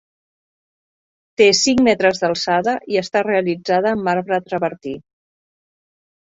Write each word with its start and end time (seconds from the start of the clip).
Té 1.41 1.47
cinc 1.59 1.83
metres 1.87 2.21
d'alçada, 2.23 2.73
i 2.95 2.99
està 3.03 3.23
realitzada 3.27 3.93
en 3.99 4.03
marbre 4.09 4.41
travertí. 4.49 4.97